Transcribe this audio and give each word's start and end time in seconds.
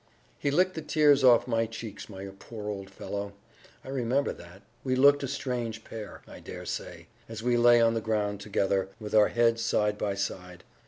"He 0.39 0.49
licked 0.49 0.73
the 0.73 0.81
tears 0.81 1.23
off 1.23 1.47
my 1.47 1.67
cheeks, 1.67 2.09
my 2.09 2.27
poor 2.39 2.67
old 2.69 2.89
fellow; 2.89 3.33
I 3.85 3.89
remember 3.89 4.33
that. 4.33 4.63
We 4.83 4.95
looked 4.95 5.21
a 5.21 5.27
strange 5.27 5.83
pair, 5.83 6.23
I 6.27 6.39
dare 6.39 6.65
say, 6.65 7.05
as 7.29 7.43
we 7.43 7.55
lay 7.55 7.79
on 7.79 7.93
the 7.93 8.01
ground 8.01 8.39
together, 8.41 8.89
with 8.99 9.13
our 9.13 9.27
heads 9.27 9.61
side 9.61 9.99
by 9.99 10.15
side. 10.15 10.63